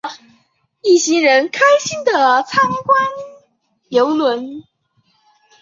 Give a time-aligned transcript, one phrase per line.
[0.81, 2.99] 一行人开心的参观
[3.89, 4.63] 邮轮。